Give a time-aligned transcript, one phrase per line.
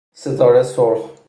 [0.13, 1.11] ستاره سرخ